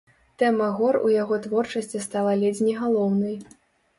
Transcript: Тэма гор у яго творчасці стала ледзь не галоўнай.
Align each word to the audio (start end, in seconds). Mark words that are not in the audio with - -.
Тэма 0.43 0.69
гор 0.79 0.95
у 1.09 1.09
яго 1.23 1.35
творчасці 1.43 2.01
стала 2.07 2.31
ледзь 2.45 2.65
не 2.69 2.75
галоўнай. 2.81 3.35